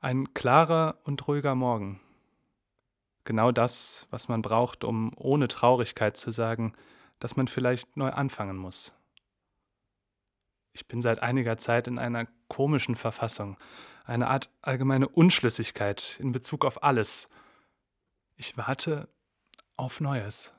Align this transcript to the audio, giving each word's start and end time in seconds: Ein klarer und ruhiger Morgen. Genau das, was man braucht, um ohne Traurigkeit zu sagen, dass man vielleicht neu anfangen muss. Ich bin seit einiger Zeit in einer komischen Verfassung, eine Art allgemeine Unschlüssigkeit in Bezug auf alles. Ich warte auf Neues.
Ein 0.00 0.32
klarer 0.32 1.00
und 1.02 1.26
ruhiger 1.26 1.56
Morgen. 1.56 2.00
Genau 3.24 3.50
das, 3.50 4.06
was 4.10 4.28
man 4.28 4.42
braucht, 4.42 4.84
um 4.84 5.12
ohne 5.16 5.48
Traurigkeit 5.48 6.16
zu 6.16 6.30
sagen, 6.30 6.74
dass 7.18 7.34
man 7.34 7.48
vielleicht 7.48 7.96
neu 7.96 8.10
anfangen 8.10 8.56
muss. 8.56 8.92
Ich 10.72 10.86
bin 10.86 11.02
seit 11.02 11.20
einiger 11.20 11.58
Zeit 11.58 11.88
in 11.88 11.98
einer 11.98 12.28
komischen 12.46 12.94
Verfassung, 12.94 13.56
eine 14.04 14.28
Art 14.28 14.50
allgemeine 14.62 15.08
Unschlüssigkeit 15.08 16.16
in 16.20 16.30
Bezug 16.30 16.64
auf 16.64 16.84
alles. 16.84 17.28
Ich 18.36 18.56
warte 18.56 19.08
auf 19.74 20.00
Neues. 20.00 20.54